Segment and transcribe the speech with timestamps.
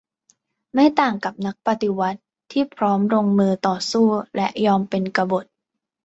[0.73, 2.19] ไม่ต่างกับนักปฏิวัติ
[2.51, 5.45] ที่พร้อมลงมือต่อสู้และยอมเป็นกบฏ